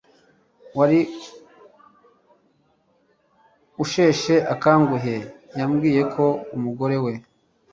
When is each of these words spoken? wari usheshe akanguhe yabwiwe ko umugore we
wari 0.77 0.99
usheshe 3.83 4.35
akanguhe 4.53 5.15
yabwiwe 5.57 6.01
ko 6.13 6.25
umugore 6.55 6.97
we 7.05 7.13